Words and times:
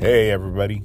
Hey, 0.00 0.30
everybody. 0.30 0.84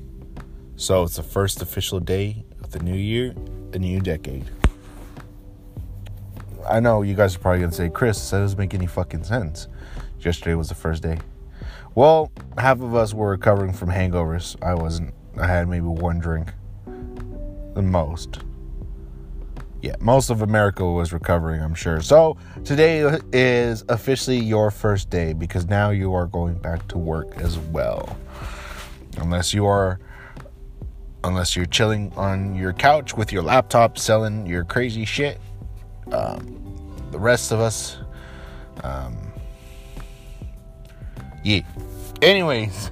So 0.75 1.03
it's 1.03 1.17
the 1.17 1.21
first 1.21 1.61
official 1.61 1.99
day 1.99 2.43
of 2.63 2.71
the 2.71 2.79
new 2.79 2.95
year, 2.95 3.35
the 3.69 3.77
new 3.77 3.99
decade. 3.99 4.49
I 6.67 6.79
know 6.79 7.03
you 7.03 7.13
guys 7.13 7.35
are 7.35 7.39
probably 7.39 7.59
going 7.59 7.69
to 7.69 7.75
say, 7.75 7.89
Chris, 7.89 8.31
that 8.31 8.39
doesn't 8.39 8.57
make 8.57 8.73
any 8.73 8.87
fucking 8.87 9.23
sense. 9.23 9.67
Yesterday 10.19 10.55
was 10.55 10.69
the 10.69 10.73
first 10.73 11.03
day. 11.03 11.19
Well, 11.93 12.31
half 12.57 12.81
of 12.81 12.95
us 12.95 13.13
were 13.13 13.29
recovering 13.29 13.71
from 13.71 13.89
hangovers. 13.89 14.55
I 14.63 14.73
wasn't. 14.73 15.13
I 15.37 15.45
had 15.45 15.67
maybe 15.67 15.85
one 15.85 16.17
drink. 16.17 16.51
The 17.75 17.83
most. 17.83 18.39
Yeah, 19.83 19.95
most 19.99 20.31
of 20.31 20.41
America 20.41 20.89
was 20.89 21.13
recovering, 21.13 21.61
I'm 21.61 21.75
sure. 21.75 22.01
So 22.01 22.35
today 22.65 23.19
is 23.31 23.85
officially 23.89 24.39
your 24.39 24.71
first 24.71 25.11
day 25.11 25.33
because 25.33 25.67
now 25.67 25.91
you 25.91 26.15
are 26.15 26.25
going 26.25 26.55
back 26.55 26.87
to 26.87 26.97
work 26.97 27.37
as 27.37 27.59
well. 27.59 28.17
Unless 29.17 29.53
you 29.53 29.65
are 29.65 29.99
unless 31.23 31.55
you're 31.55 31.65
chilling 31.65 32.11
on 32.15 32.55
your 32.55 32.73
couch 32.73 33.15
with 33.15 33.31
your 33.31 33.41
laptop 33.41 33.97
selling 33.97 34.45
your 34.45 34.63
crazy 34.63 35.05
shit. 35.05 35.39
Um, 36.11 36.59
the 37.11 37.19
rest 37.19 37.51
of 37.51 37.59
us, 37.59 37.97
um, 38.83 39.15
yeah. 41.43 41.61
Anyways, 42.21 42.91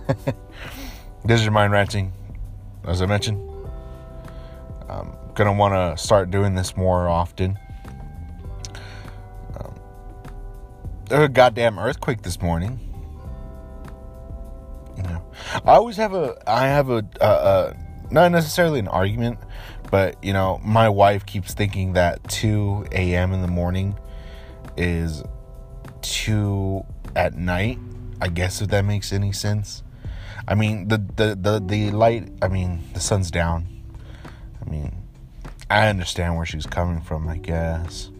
this 1.25 1.41
is 1.41 1.49
mind 1.49 1.73
ranting. 1.73 2.13
As 2.85 3.01
I 3.01 3.05
mentioned, 3.05 3.39
I'm 4.89 5.13
gonna 5.35 5.53
want 5.53 5.73
to 5.73 6.01
start 6.01 6.31
doing 6.31 6.55
this 6.55 6.75
more 6.75 7.07
often. 7.07 7.57
Um, 9.57 9.73
there 11.09 11.23
a 11.23 11.29
goddamn 11.29 11.79
earthquake 11.79 12.21
this 12.21 12.41
morning. 12.41 12.90
I 15.05 15.73
always 15.73 15.97
have 15.97 16.13
a, 16.13 16.37
I 16.47 16.67
have 16.67 16.89
a, 16.89 17.05
a, 17.19 17.25
a 17.25 17.77
not 18.11 18.31
necessarily 18.31 18.79
an 18.79 18.87
argument, 18.87 19.39
but 19.89 20.23
you 20.23 20.33
know, 20.33 20.59
my 20.63 20.89
wife 20.89 21.25
keeps 21.25 21.53
thinking 21.53 21.93
that 21.93 22.27
2 22.29 22.87
a.m. 22.91 23.33
in 23.33 23.41
the 23.41 23.47
morning 23.47 23.97
is 24.77 25.23
2 26.01 26.83
at 27.15 27.33
night. 27.35 27.79
I 28.21 28.27
guess 28.27 28.61
if 28.61 28.69
that 28.69 28.85
makes 28.85 29.11
any 29.11 29.31
sense. 29.31 29.83
I 30.47 30.55
mean, 30.55 30.87
the 30.87 30.97
the 30.97 31.35
the, 31.39 31.63
the 31.63 31.91
light. 31.91 32.29
I 32.41 32.47
mean, 32.47 32.81
the 32.93 32.99
sun's 32.99 33.31
down. 33.31 33.67
I 34.65 34.69
mean, 34.69 34.95
I 35.69 35.87
understand 35.87 36.35
where 36.35 36.45
she's 36.45 36.65
coming 36.65 37.01
from. 37.01 37.27
I 37.27 37.37
guess. 37.37 38.11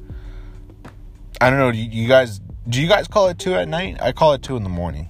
I 1.40 1.50
don't 1.50 1.60
know. 1.60 1.72
Do 1.72 1.78
you 1.78 2.08
guys 2.08 2.40
do 2.68 2.82
you 2.82 2.88
guys 2.88 3.08
call 3.08 3.28
it 3.28 3.40
two 3.40 3.56
at 3.56 3.68
night? 3.68 3.98
I 4.02 4.12
call 4.12 4.34
it 4.34 4.44
two 4.44 4.56
in 4.56 4.64
the 4.64 4.70
morning. 4.70 5.10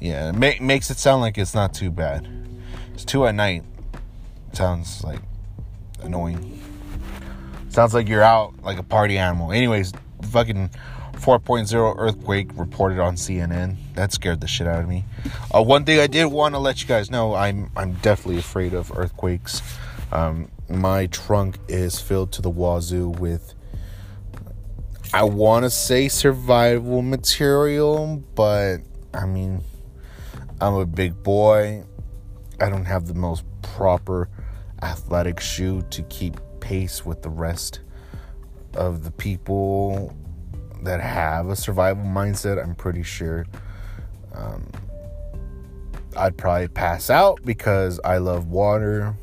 Yeah, 0.00 0.32
it 0.34 0.60
makes 0.60 0.90
it 0.90 0.98
sound 0.98 1.20
like 1.20 1.36
it's 1.36 1.54
not 1.54 1.74
too 1.74 1.90
bad. 1.90 2.26
It's 2.94 3.04
two 3.04 3.26
at 3.26 3.34
night. 3.34 3.64
Sounds 4.52 5.04
like 5.04 5.20
annoying. 6.02 6.60
Sounds 7.68 7.94
like 7.94 8.08
you're 8.08 8.22
out 8.22 8.62
like 8.62 8.78
a 8.78 8.82
party 8.82 9.18
animal. 9.18 9.52
Anyways, 9.52 9.92
fucking 10.30 10.70
4.0 11.12 11.94
earthquake 11.98 12.50
reported 12.54 12.98
on 12.98 13.14
CNN. 13.14 13.76
That 13.94 14.12
scared 14.12 14.40
the 14.40 14.48
shit 14.48 14.66
out 14.66 14.82
of 14.82 14.88
me. 14.88 15.04
Uh, 15.54 15.62
one 15.62 15.84
thing 15.84 16.00
I 16.00 16.06
did 16.06 16.26
want 16.26 16.54
to 16.54 16.58
let 16.58 16.80
you 16.80 16.88
guys 16.88 17.10
know, 17.10 17.34
I'm 17.34 17.70
I'm 17.76 17.92
definitely 17.94 18.38
afraid 18.38 18.72
of 18.72 18.90
earthquakes. 18.96 19.62
Um, 20.12 20.50
my 20.68 21.06
trunk 21.06 21.58
is 21.68 22.00
filled 22.00 22.32
to 22.32 22.42
the 22.42 22.50
wazoo 22.50 23.10
with 23.10 23.54
I 25.12 25.24
want 25.24 25.64
to 25.64 25.70
say 25.70 26.08
survival 26.08 27.02
material, 27.02 28.22
but 28.34 28.78
I 29.12 29.26
mean, 29.26 29.62
I'm 30.60 30.74
a 30.74 30.84
big 30.84 31.22
boy. 31.22 31.84
I 32.60 32.68
don't 32.68 32.84
have 32.84 33.06
the 33.06 33.14
most 33.14 33.44
proper 33.62 34.28
athletic 34.82 35.40
shoe 35.40 35.82
to 35.90 36.02
keep 36.04 36.36
pace 36.60 37.04
with 37.04 37.22
the 37.22 37.30
rest 37.30 37.80
of 38.74 39.02
the 39.02 39.10
people 39.10 40.14
that 40.82 41.00
have 41.00 41.48
a 41.48 41.56
survival 41.56 42.04
mindset. 42.04 42.62
I'm 42.62 42.74
pretty 42.74 43.02
sure 43.02 43.46
um, 44.34 44.68
I'd 46.14 46.36
probably 46.36 46.68
pass 46.68 47.08
out 47.08 47.40
because 47.44 47.98
I 48.04 48.18
love 48.18 48.48
water. 48.48 49.14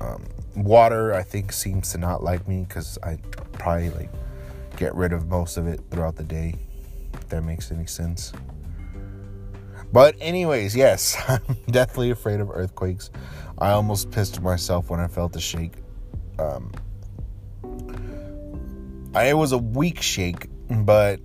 Um, 0.00 0.24
water, 0.56 1.14
I 1.14 1.22
think, 1.22 1.52
seems 1.52 1.92
to 1.92 1.98
not 1.98 2.22
like 2.22 2.46
me 2.46 2.66
because 2.68 2.98
I 3.02 3.16
probably 3.52 3.90
like 3.90 4.10
get 4.76 4.94
rid 4.94 5.14
of 5.14 5.26
most 5.28 5.56
of 5.56 5.66
it 5.66 5.80
throughout 5.90 6.16
the 6.16 6.24
day. 6.24 6.54
If 7.14 7.28
that 7.30 7.42
makes 7.42 7.72
any 7.72 7.86
sense. 7.86 8.32
But, 9.92 10.16
anyways, 10.20 10.76
yes, 10.76 11.16
I'm 11.28 11.56
definitely 11.70 12.10
afraid 12.10 12.40
of 12.40 12.50
earthquakes. 12.50 13.10
I 13.58 13.70
almost 13.72 14.10
pissed 14.10 14.40
myself 14.40 14.90
when 14.90 15.00
I 15.00 15.08
felt 15.08 15.32
the 15.32 15.40
shake. 15.40 15.74
Um, 16.38 16.72
I, 19.14 19.24
it 19.28 19.36
was 19.36 19.52
a 19.52 19.58
weak 19.58 20.00
shake, 20.00 20.46
but 20.68 21.20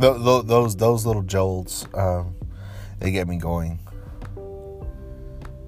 th- 0.00 0.16
th- 0.16 0.44
those 0.44 0.76
those 0.76 1.06
little 1.06 1.22
jolts, 1.22 1.86
um, 1.94 2.34
they 2.98 3.10
get 3.10 3.26
me 3.28 3.38
going. 3.38 3.78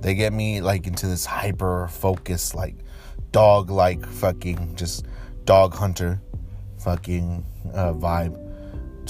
They 0.00 0.14
get 0.14 0.32
me 0.32 0.60
like 0.60 0.86
into 0.86 1.06
this 1.06 1.24
hyper 1.24 1.88
focus, 1.88 2.54
like 2.54 2.74
dog 3.32 3.70
like 3.70 4.04
fucking 4.04 4.74
just 4.74 5.06
dog 5.44 5.74
hunter 5.74 6.20
fucking 6.78 7.44
uh, 7.72 7.92
vibe 7.92 8.49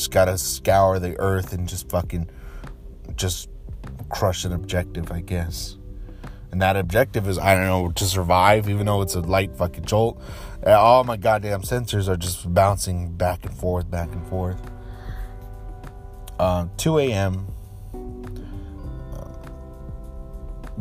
just 0.01 0.13
gotta 0.13 0.39
scour 0.39 0.99
the 0.99 1.15
earth 1.21 1.53
and 1.53 1.69
just 1.69 1.91
fucking 1.91 2.27
just 3.17 3.51
crush 4.09 4.47
an 4.47 4.53
objective, 4.53 5.13
I 5.13 5.21
guess. 5.21 5.77
And 6.51 6.63
that 6.63 6.75
objective 6.75 7.29
is, 7.29 7.39
I 7.39 7.55
don't 7.55 7.67
know, 7.67 7.91
to 7.91 8.05
survive, 8.07 8.67
even 8.71 8.87
though 8.87 9.03
it's 9.03 9.15
a 9.15 9.21
light 9.21 9.55
fucking 9.55 9.85
jolt. 9.85 10.19
Uh, 10.67 10.71
all 10.71 11.05
my 11.05 11.19
goddamn 11.19 11.61
sensors 11.61 12.09
are 12.09 12.17
just 12.17 12.53
bouncing 12.53 13.13
back 13.13 13.45
and 13.45 13.55
forth, 13.55 13.91
back 13.91 14.11
and 14.13 14.27
forth. 14.27 14.59
Uh, 16.39 16.67
2 16.79 16.99
a.m. 17.01 17.47
Uh, 19.15 19.29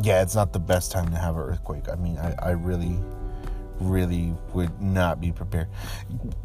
yeah, 0.00 0.22
it's 0.22 0.34
not 0.34 0.54
the 0.54 0.58
best 0.58 0.92
time 0.92 1.10
to 1.10 1.18
have 1.18 1.36
an 1.36 1.42
earthquake. 1.42 1.90
I 1.90 1.96
mean, 1.96 2.16
I, 2.16 2.34
I 2.38 2.50
really, 2.52 2.98
really 3.80 4.34
would 4.54 4.80
not 4.80 5.20
be 5.20 5.30
prepared. 5.30 5.68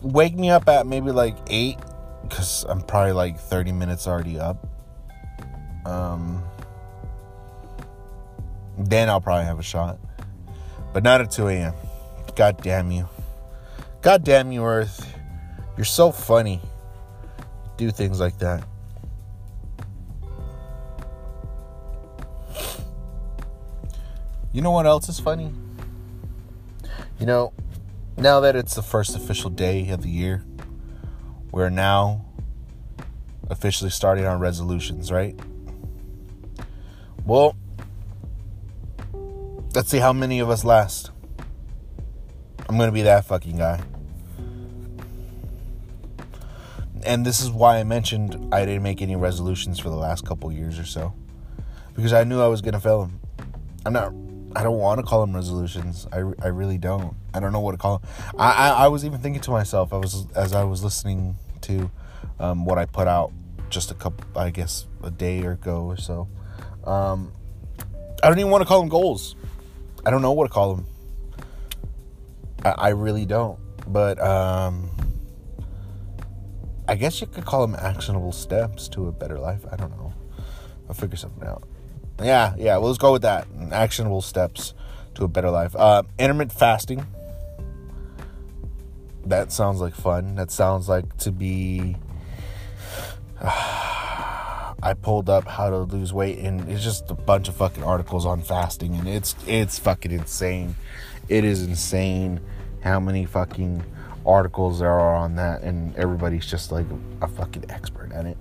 Wake 0.02 0.36
me 0.36 0.50
up 0.50 0.68
at 0.68 0.86
maybe 0.86 1.12
like 1.12 1.38
8 1.48 1.78
because 2.28 2.66
I'm 2.68 2.82
probably 2.82 3.14
like 3.14 3.40
30 3.40 3.72
minutes 3.72 4.08
already 4.08 4.40
up. 4.40 4.68
Um, 5.86 6.44
then 8.78 9.10
I'll 9.10 9.22
probably 9.22 9.46
have 9.46 9.60
a 9.60 9.64
shot, 9.64 10.00
but 10.94 11.04
not 11.04 11.22
at 11.22 11.32
2 11.32 11.48
a.m. 11.48 11.74
God 12.36 12.62
damn 12.62 12.92
you. 12.92 13.08
God 14.02 14.24
damn 14.24 14.52
you, 14.52 14.64
Earth. 14.66 15.16
You're 15.78 15.86
so 15.86 16.12
funny. 16.12 16.62
Do 17.78 17.92
things 17.92 18.20
like 18.20 18.38
that. 18.40 18.68
You 24.52 24.62
know 24.62 24.72
what 24.72 24.86
else 24.86 25.10
is 25.10 25.20
funny? 25.20 25.52
You 27.20 27.26
know, 27.26 27.54
now 28.18 28.40
that 28.40 28.56
it's 28.56 28.76
the 28.76 28.82
first 28.82 29.16
official 29.16 29.50
day 29.50 29.90
of 29.90 30.02
the 30.02 30.10
year, 30.10 30.46
we're 31.56 31.70
now 31.70 32.26
officially 33.50 33.90
starting 33.90 34.26
our 34.26 34.38
resolutions, 34.38 35.10
right? 35.10 35.40
Well, 37.26 37.56
let's 39.74 39.90
see 39.90 40.00
how 40.00 40.12
many 40.12 40.40
of 40.40 40.50
us 40.50 40.66
last. 40.66 41.12
I'm 42.68 42.76
going 42.76 42.90
to 42.90 42.94
be 42.94 43.04
that 43.04 43.24
fucking 43.24 43.56
guy. 43.56 43.82
And 47.06 47.26
this 47.26 47.40
is 47.40 47.50
why 47.50 47.78
I 47.78 47.86
mentioned 47.86 48.54
I 48.54 48.66
didn't 48.66 48.84
make 48.84 49.02
any 49.02 49.16
resolutions 49.16 49.80
for 49.80 49.90
the 49.90 49.96
last 49.96 50.26
couple 50.26 50.52
years 50.52 50.78
or 50.78 50.86
so. 50.86 51.14
Because 51.96 52.12
I 52.12 52.26
knew 52.26 52.42
I 52.42 52.48
was 52.48 52.60
going 52.60 52.74
to 52.74 52.82
fail 52.82 53.06
them. 53.06 53.22
I'm 53.86 53.94
not 53.94 54.14
I 54.58 54.64
don't 54.64 54.78
want 54.78 55.00
to 55.00 55.06
call 55.06 55.22
them 55.22 55.34
resolutions. 55.34 56.06
I, 56.12 56.18
I 56.18 56.48
really 56.48 56.78
don't. 56.78 57.16
I 57.34 57.40
don't 57.40 57.52
know 57.52 57.60
what 57.60 57.74
to 57.74 57.78
call 57.78 58.00
them. 58.00 58.10
I, 58.38 58.52
I, 58.52 58.70
I 58.70 58.88
was 58.88 59.06
even 59.06 59.20
thinking 59.20 59.42
to 59.44 59.52
myself, 59.52 59.92
I 59.92 59.98
was 59.98 60.28
as 60.34 60.54
I 60.54 60.64
was 60.64 60.82
listening 60.82 61.36
to 61.66 61.92
um, 62.40 62.66
what 62.66 62.78
I 62.78 62.86
put 62.86 63.08
out 63.08 63.32
just 63.70 63.92
a 63.92 63.96
couple, 63.96 64.26
I 64.40 64.50
guess, 64.50 64.88
a 65.04 65.12
day 65.12 65.44
or 65.44 65.52
ago 65.52 65.84
or 65.84 65.98
so. 65.98 66.28
Um, 66.84 67.34
I 68.24 68.30
don't 68.30 68.40
even 68.40 68.52
want 68.52 68.62
to 68.62 68.68
call 68.68 68.80
them 68.80 68.90
goals. 68.90 69.36
I 70.06 70.12
don't 70.12 70.22
know 70.22 70.32
what 70.32 70.48
to 70.48 70.54
call 70.54 70.76
them. 70.76 70.88
I, 72.64 72.70
I 72.70 72.90
really 72.90 73.26
don't. 73.26 73.60
But 73.88 74.20
um, 74.22 74.90
I 76.88 76.96
guess 76.96 77.22
you 77.22 77.28
could 77.28 77.46
call 77.46 77.66
them 77.66 77.76
actionable 77.80 78.32
steps 78.32 78.88
to 78.90 79.08
a 79.08 79.12
better 79.12 79.40
life. 79.40 79.66
I 79.72 79.76
don't 79.76 79.92
know. 79.92 80.14
I'll 80.88 80.96
figure 80.96 81.18
something 81.18 81.48
out. 81.48 81.68
Yeah, 82.22 82.56
yeah. 82.58 82.78
Well, 82.78 82.88
let's 82.88 82.98
go 82.98 83.12
with 83.12 83.24
that. 83.24 83.48
Actionable 83.72 84.22
steps 84.22 84.74
to 85.16 85.24
a 85.24 85.28
better 85.28 85.50
life. 85.50 85.76
Uh, 85.76 86.04
intermittent 86.18 86.58
fasting. 86.58 87.06
That 89.26 89.52
sounds 89.52 89.82
like 89.82 89.96
fun. 89.96 90.36
That 90.36 90.52
sounds 90.52 90.88
like 90.88 91.18
to 91.18 91.32
be. 91.32 91.98
I 93.42 94.94
pulled 95.02 95.30
up 95.30 95.48
how 95.48 95.72
to 95.72 95.80
lose 95.80 96.14
weight, 96.14 96.38
and 96.40 96.70
it's 96.70 96.84
just 96.84 97.10
a 97.10 97.16
bunch 97.16 97.48
of 97.48 97.56
fucking 97.56 97.84
articles 97.84 98.26
on 98.26 98.42
fasting, 98.42 98.96
and 98.96 99.08
it's 99.08 99.36
it's 99.48 99.80
fucking 99.80 100.12
insane. 100.12 100.76
It 101.28 101.44
is 101.44 101.64
insane 101.64 102.40
how 102.82 103.00
many 103.00 103.26
fucking 103.26 103.84
articles 104.26 104.80
there 104.80 104.92
are 104.92 105.16
on 105.16 105.36
that, 105.38 105.64
and 105.64 105.96
everybody's 105.96 106.46
just 106.46 106.72
like 106.72 106.86
a 107.22 107.28
fucking 107.28 107.66
expert 107.70 108.12
at 108.12 108.26
it. 108.26 108.38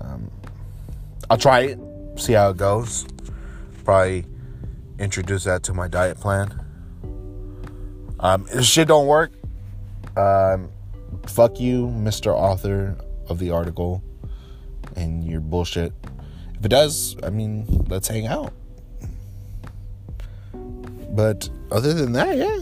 Um, 0.00 0.30
I'll 1.28 1.38
try 1.38 1.60
it, 1.60 1.78
see 2.16 2.34
how 2.34 2.50
it 2.50 2.56
goes. 2.56 3.06
Probably 3.84 4.24
introduce 5.00 5.44
that 5.44 5.64
to 5.64 5.74
my 5.74 5.88
diet 5.88 6.18
plan. 6.18 6.64
Um, 8.20 8.46
if 8.52 8.64
shit 8.64 8.86
don't 8.86 9.06
work, 9.06 9.32
um, 10.16 10.70
fuck 11.26 11.60
you, 11.60 11.86
Mr. 11.86 12.32
Author 12.32 12.96
of 13.28 13.38
the 13.38 13.50
article, 13.50 14.02
and 14.96 15.24
your 15.24 15.40
bullshit. 15.40 15.92
If 16.58 16.64
it 16.64 16.68
does, 16.68 17.16
I 17.22 17.30
mean, 17.30 17.86
let's 17.88 18.08
hang 18.08 18.26
out. 18.26 18.52
But 21.10 21.48
other 21.70 21.92
than 21.92 22.12
that, 22.12 22.36
yeah, 22.36 22.60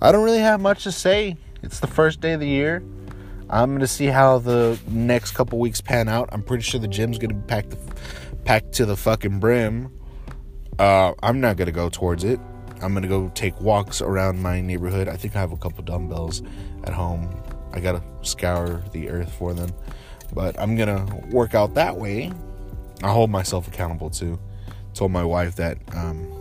I 0.00 0.12
don't 0.12 0.24
really 0.24 0.38
have 0.38 0.60
much 0.60 0.84
to 0.84 0.92
say. 0.92 1.36
It's 1.62 1.80
the 1.80 1.86
first 1.86 2.20
day 2.20 2.32
of 2.32 2.40
the 2.40 2.48
year. 2.48 2.82
I'm 3.50 3.72
gonna 3.72 3.86
see 3.86 4.06
how 4.06 4.38
the 4.38 4.78
next 4.88 5.32
couple 5.32 5.58
weeks 5.58 5.80
pan 5.80 6.08
out. 6.08 6.28
I'm 6.32 6.42
pretty 6.42 6.62
sure 6.62 6.80
the 6.80 6.88
gym's 6.88 7.18
gonna 7.18 7.34
be 7.34 7.46
packed, 7.46 7.76
packed 8.44 8.72
to 8.72 8.86
the 8.86 8.96
fucking 8.96 9.40
brim. 9.40 9.92
Uh, 10.78 11.12
I'm 11.22 11.40
not 11.40 11.56
gonna 11.56 11.72
go 11.72 11.88
towards 11.88 12.24
it. 12.24 12.40
I'm 12.82 12.94
gonna 12.94 13.08
go 13.08 13.30
take 13.34 13.60
walks 13.60 14.00
around 14.00 14.40
my 14.40 14.60
neighborhood. 14.60 15.08
I 15.08 15.16
think 15.16 15.36
I 15.36 15.40
have 15.40 15.52
a 15.52 15.56
couple 15.56 15.82
dumbbells 15.84 16.42
at 16.84 16.92
home. 16.92 17.42
I 17.72 17.80
gotta 17.80 18.02
scour 18.22 18.82
the 18.92 19.08
earth 19.08 19.32
for 19.32 19.54
them, 19.54 19.70
but 20.32 20.58
I'm 20.58 20.76
gonna 20.76 21.06
work 21.30 21.54
out 21.54 21.74
that 21.74 21.96
way. 21.96 22.32
I 23.02 23.10
hold 23.10 23.30
myself 23.30 23.68
accountable 23.68 24.10
too. 24.10 24.38
Told 24.92 25.10
my 25.10 25.24
wife 25.24 25.56
that 25.56 25.78
um, 25.94 26.32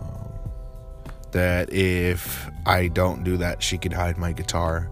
um, 0.00 0.32
that 1.30 1.72
if 1.72 2.50
I 2.66 2.88
don't 2.88 3.24
do 3.24 3.38
that, 3.38 3.62
she 3.62 3.78
could 3.78 3.92
hide 3.92 4.18
my 4.18 4.32
guitar 4.32 4.90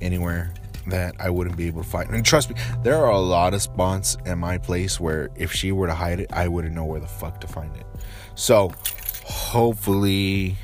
anywhere 0.00 0.52
that 0.86 1.16
I 1.18 1.30
wouldn't 1.30 1.56
be 1.56 1.66
able 1.66 1.82
to 1.82 1.88
find. 1.88 2.10
And 2.10 2.24
trust 2.24 2.50
me, 2.50 2.56
there 2.82 2.96
are 2.96 3.10
a 3.10 3.18
lot 3.18 3.54
of 3.54 3.62
spots 3.62 4.16
in 4.24 4.38
my 4.38 4.58
place 4.58 5.00
where 5.00 5.30
if 5.36 5.52
she 5.52 5.72
were 5.72 5.86
to 5.86 5.94
hide 5.94 6.20
it, 6.20 6.32
I 6.32 6.48
wouldn't 6.48 6.74
know 6.74 6.84
where 6.84 7.00
the 7.00 7.06
fuck 7.06 7.40
to 7.40 7.46
find 7.46 7.74
it. 7.76 7.86
So 8.34 8.72
hopefully 9.24 10.56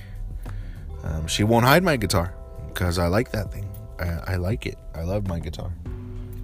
um, 1.03 1.27
she 1.27 1.45
won't 1.45 1.65
hide 1.65 1.83
my 1.83 1.97
guitar 1.97 2.35
because 2.69 2.99
I 2.99 3.09
like 3.09 3.33
that 3.33 3.53
thing. 3.53 3.69
I, 3.99 4.35
I 4.35 4.37
like 4.37 4.67
it. 4.67 4.79
I 4.95 5.03
love 5.03 5.27
my 5.27 5.41
guitar. 5.41 5.73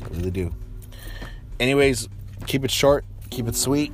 I 0.03 0.09
really 0.09 0.31
do. 0.31 0.55
Anyways, 1.61 2.09
keep 2.47 2.65
it 2.65 2.71
short, 2.71 3.05
keep 3.31 3.49
it 3.49 3.57
sweet. 3.57 3.93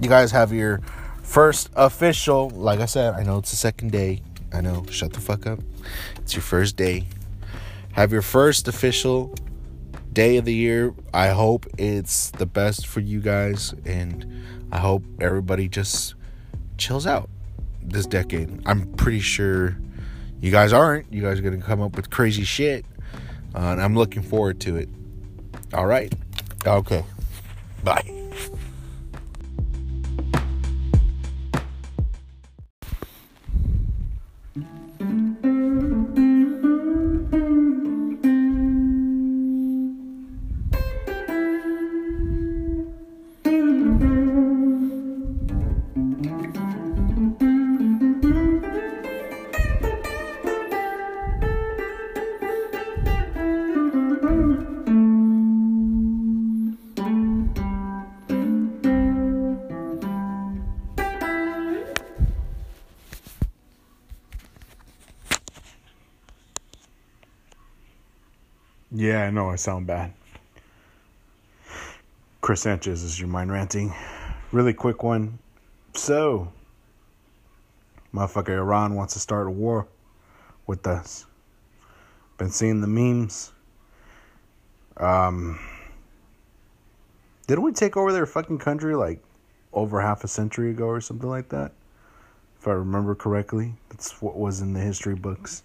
You 0.00 0.08
guys 0.08 0.30
have 0.30 0.52
your 0.52 0.80
first 1.22 1.70
official, 1.76 2.50
like 2.50 2.80
I 2.80 2.86
said, 2.86 3.14
I 3.14 3.22
know 3.22 3.38
it's 3.38 3.50
the 3.50 3.56
second 3.56 3.92
day. 3.92 4.22
I 4.52 4.60
know, 4.60 4.84
shut 4.90 5.12
the 5.12 5.20
fuck 5.20 5.46
up. 5.46 5.60
It's 6.16 6.34
your 6.34 6.42
first 6.42 6.76
day 6.76 7.06
have 7.92 8.12
your 8.12 8.22
first 8.22 8.68
official 8.68 9.34
day 10.12 10.36
of 10.36 10.44
the 10.44 10.54
year. 10.54 10.94
I 11.12 11.28
hope 11.28 11.66
it's 11.78 12.30
the 12.30 12.46
best 12.46 12.86
for 12.86 13.00
you 13.00 13.20
guys, 13.20 13.74
and 13.84 14.26
I 14.72 14.78
hope 14.78 15.04
everybody 15.20 15.68
just 15.68 16.14
chills 16.78 17.06
out 17.06 17.28
this 17.82 18.06
decade. 18.06 18.62
I'm 18.66 18.92
pretty 18.94 19.20
sure 19.20 19.76
you 20.40 20.50
guys 20.50 20.72
aren't. 20.72 21.12
You 21.12 21.22
guys 21.22 21.38
are 21.38 21.42
going 21.42 21.58
to 21.58 21.66
come 21.66 21.80
up 21.80 21.96
with 21.96 22.10
crazy 22.10 22.44
shit, 22.44 22.84
uh, 23.54 23.58
and 23.58 23.82
I'm 23.82 23.94
looking 23.94 24.22
forward 24.22 24.60
to 24.60 24.76
it. 24.76 24.88
All 25.74 25.86
right. 25.86 26.12
Okay. 26.66 27.04
Bye. 27.84 28.19
Yeah, 68.92 69.22
I 69.22 69.30
know 69.30 69.50
I 69.50 69.54
sound 69.54 69.86
bad. 69.86 70.12
Chris 72.40 72.62
Sanchez 72.62 73.04
is 73.04 73.20
your 73.20 73.28
mind 73.28 73.52
ranting. 73.52 73.94
Really 74.50 74.72
quick 74.72 75.04
one. 75.04 75.38
So, 75.94 76.52
motherfucker 78.12 78.48
Iran 78.48 78.96
wants 78.96 79.14
to 79.14 79.20
start 79.20 79.46
a 79.46 79.50
war 79.50 79.86
with 80.66 80.88
us. 80.88 81.26
Been 82.36 82.50
seeing 82.50 82.80
the 82.80 82.88
memes. 82.88 83.52
Um, 84.96 85.60
didn't 87.46 87.62
we 87.62 87.72
take 87.72 87.96
over 87.96 88.12
their 88.12 88.26
fucking 88.26 88.58
country 88.58 88.96
like 88.96 89.22
over 89.72 90.00
half 90.00 90.24
a 90.24 90.28
century 90.28 90.70
ago 90.70 90.86
or 90.86 91.00
something 91.00 91.28
like 91.28 91.50
that? 91.50 91.70
If 92.58 92.66
I 92.66 92.72
remember 92.72 93.14
correctly, 93.14 93.74
that's 93.88 94.20
what 94.20 94.36
was 94.36 94.60
in 94.60 94.72
the 94.72 94.80
history 94.80 95.14
books 95.14 95.62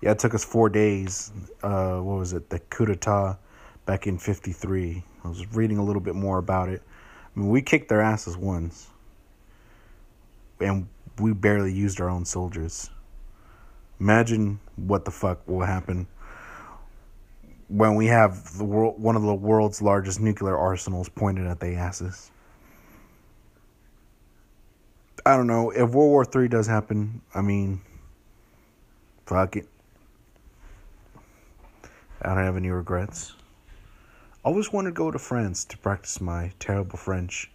yeah, 0.00 0.12
it 0.12 0.18
took 0.18 0.34
us 0.34 0.44
four 0.44 0.68
days. 0.68 1.32
Uh, 1.62 1.98
what 1.98 2.18
was 2.18 2.32
it? 2.32 2.50
The 2.50 2.58
coup 2.58 2.86
d'etat 2.86 3.38
back 3.86 4.06
in 4.06 4.18
53. 4.18 5.04
I 5.24 5.28
was 5.28 5.46
reading 5.54 5.78
a 5.78 5.84
little 5.84 6.02
bit 6.02 6.14
more 6.14 6.38
about 6.38 6.68
it. 6.68 6.82
I 7.34 7.40
mean, 7.40 7.48
we 7.48 7.62
kicked 7.62 7.88
their 7.88 8.00
asses 8.00 8.36
once. 8.36 8.88
And 10.60 10.88
we 11.18 11.32
barely 11.32 11.72
used 11.72 12.00
our 12.00 12.08
own 12.08 12.24
soldiers. 12.24 12.90
Imagine 14.00 14.60
what 14.76 15.04
the 15.04 15.10
fuck 15.10 15.46
will 15.48 15.64
happen 15.64 16.06
when 17.68 17.94
we 17.94 18.06
have 18.06 18.56
the 18.58 18.64
world, 18.64 19.00
one 19.00 19.16
of 19.16 19.22
the 19.22 19.34
world's 19.34 19.80
largest 19.80 20.20
nuclear 20.20 20.56
arsenals 20.56 21.08
pointed 21.08 21.46
at 21.46 21.60
the 21.60 21.74
asses. 21.74 22.30
I 25.26 25.36
don't 25.36 25.46
know. 25.46 25.70
If 25.70 25.90
World 25.90 26.10
War 26.10 26.26
III 26.42 26.48
does 26.48 26.66
happen, 26.66 27.22
I 27.34 27.40
mean, 27.40 27.80
fuck 29.26 29.56
it. 29.56 29.66
I 32.24 32.34
don't 32.34 32.44
have 32.44 32.56
any 32.56 32.70
regrets. 32.70 33.34
Always 34.44 34.72
wanted 34.72 34.90
to 34.90 34.94
go 34.94 35.10
to 35.10 35.18
France 35.18 35.64
to 35.66 35.78
practice 35.78 36.20
my 36.20 36.52
terrible 36.58 36.96
French 36.96 37.50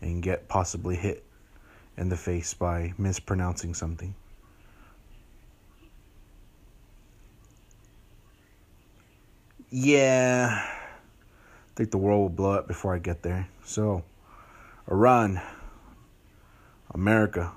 and 0.00 0.22
get 0.22 0.48
possibly 0.48 0.94
hit 0.94 1.24
in 1.96 2.08
the 2.08 2.16
face 2.16 2.54
by 2.54 2.94
mispronouncing 2.98 3.74
something. 3.74 4.14
Yeah, 9.70 10.62
I 10.62 11.70
think 11.74 11.90
the 11.90 11.98
world 11.98 12.20
will 12.20 12.28
blow 12.28 12.52
up 12.52 12.68
before 12.68 12.94
I 12.94 12.98
get 12.98 13.22
there. 13.22 13.48
So, 13.64 14.04
Iran, 14.88 15.40
America, 16.92 17.52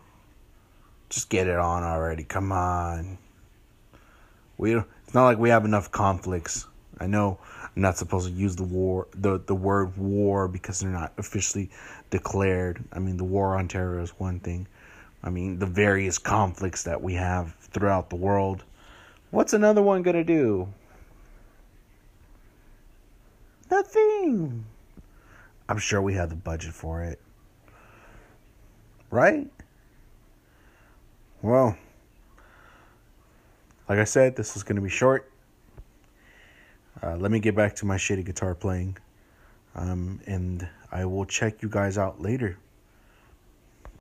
just 1.09 1.29
get 1.29 1.47
it 1.47 1.57
on 1.57 1.83
already. 1.83 2.23
Come 2.23 2.51
on. 2.51 3.19
We 4.57 4.75
it's 4.75 4.85
not 5.13 5.25
like 5.25 5.37
we 5.37 5.49
have 5.49 5.65
enough 5.65 5.91
conflicts. 5.91 6.67
I 6.99 7.07
know 7.07 7.39
I'm 7.75 7.81
not 7.81 7.97
supposed 7.97 8.27
to 8.27 8.33
use 8.33 8.55
the 8.55 8.63
war 8.63 9.07
the, 9.13 9.39
the 9.39 9.55
word 9.55 9.97
war 9.97 10.47
because 10.47 10.79
they're 10.79 10.89
not 10.89 11.13
officially 11.17 11.69
declared. 12.09 12.83
I 12.91 12.99
mean 12.99 13.17
the 13.17 13.23
war 13.23 13.55
on 13.55 13.67
terror 13.67 13.99
is 13.99 14.11
one 14.11 14.39
thing. 14.39 14.67
I 15.23 15.29
mean 15.29 15.59
the 15.59 15.65
various 15.65 16.17
conflicts 16.17 16.83
that 16.83 17.01
we 17.01 17.13
have 17.15 17.55
throughout 17.55 18.09
the 18.09 18.15
world. 18.15 18.63
What's 19.31 19.53
another 19.53 19.81
one 19.81 20.01
gonna 20.01 20.23
do? 20.23 20.67
Nothing. 23.69 24.65
I'm 25.67 25.77
sure 25.77 26.01
we 26.01 26.15
have 26.15 26.29
the 26.29 26.35
budget 26.35 26.73
for 26.73 27.03
it. 27.03 27.21
Right? 29.11 29.47
Well, 31.41 31.77
like 33.89 33.97
I 33.97 34.03
said, 34.03 34.35
this 34.35 34.55
is 34.55 34.61
going 34.61 34.75
to 34.75 34.81
be 34.83 34.89
short. 34.89 35.31
Uh, 37.01 37.17
let 37.17 37.31
me 37.31 37.39
get 37.39 37.55
back 37.55 37.75
to 37.77 37.85
my 37.85 37.97
shitty 37.97 38.23
guitar 38.23 38.53
playing. 38.53 38.97
Um, 39.75 40.21
and 40.27 40.67
I 40.91 41.05
will 41.05 41.25
check 41.25 41.63
you 41.63 41.69
guys 41.69 41.97
out 41.97 42.21
later. 42.21 42.57